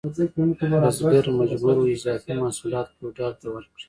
[0.83, 3.79] بزګر مجبور و اضافي محصولات فیوډال ته ورکړي.